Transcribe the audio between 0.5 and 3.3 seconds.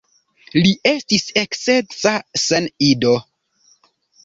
Li estis eksedza sen ido.